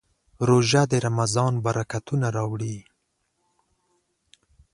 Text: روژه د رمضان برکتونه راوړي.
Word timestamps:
روژه 0.47 0.81
د 0.91 0.93
رمضان 1.05 1.53
برکتونه 1.65 2.27
راوړي. 2.37 2.77